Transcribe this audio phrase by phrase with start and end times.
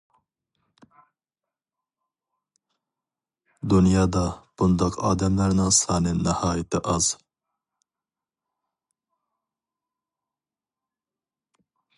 [3.73, 4.23] دۇنيادا
[4.61, 7.13] بۇنداق ئادەملەرنىڭ سانى ناھايىتى ئاز.